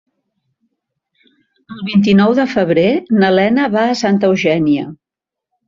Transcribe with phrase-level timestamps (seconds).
[1.75, 2.87] El vint-i-nou de febrer
[3.21, 4.91] na Lena va a Santa Eugènia.